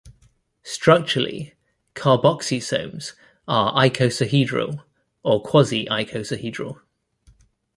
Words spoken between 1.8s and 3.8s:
carboxysomes are